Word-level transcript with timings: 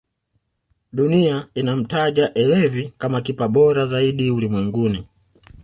dunia 0.93 1.47
inamtaja 1.55 2.33
elevi 2.33 2.93
kama 2.97 3.21
kipa 3.21 3.47
bora 3.47 3.85
zaidi 3.85 4.31
ulimwenguni 4.31 5.07